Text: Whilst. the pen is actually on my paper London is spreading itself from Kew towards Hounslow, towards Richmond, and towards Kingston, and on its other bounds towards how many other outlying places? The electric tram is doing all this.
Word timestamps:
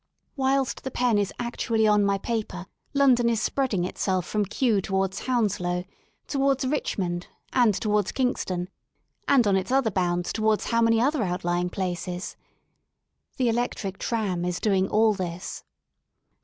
Whilst. 0.35 0.83
the 0.83 0.89
pen 0.89 1.19
is 1.19 1.31
actually 1.37 1.85
on 1.85 2.03
my 2.03 2.17
paper 2.17 2.65
London 2.95 3.29
is 3.29 3.39
spreading 3.39 3.85
itself 3.85 4.25
from 4.25 4.45
Kew 4.45 4.81
towards 4.81 5.27
Hounslow, 5.27 5.83
towards 6.25 6.65
Richmond, 6.65 7.27
and 7.53 7.75
towards 7.75 8.11
Kingston, 8.11 8.69
and 9.27 9.45
on 9.45 9.55
its 9.55 9.71
other 9.71 9.91
bounds 9.91 10.33
towards 10.33 10.71
how 10.71 10.81
many 10.81 10.99
other 10.99 11.21
outlying 11.21 11.69
places? 11.69 12.35
The 13.37 13.47
electric 13.47 13.99
tram 13.99 14.43
is 14.43 14.59
doing 14.59 14.89
all 14.89 15.13
this. 15.13 15.63